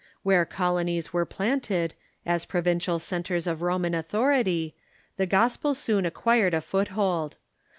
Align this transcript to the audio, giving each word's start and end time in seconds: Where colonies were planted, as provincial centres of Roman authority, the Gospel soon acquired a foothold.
Where 0.23 0.45
colonies 0.45 1.13
were 1.13 1.27
planted, 1.27 1.93
as 2.25 2.45
provincial 2.47 2.97
centres 2.97 3.45
of 3.45 3.61
Roman 3.61 3.93
authority, 3.93 4.73
the 5.17 5.27
Gospel 5.27 5.75
soon 5.75 6.07
acquired 6.07 6.55
a 6.55 6.61
foothold. 6.61 7.35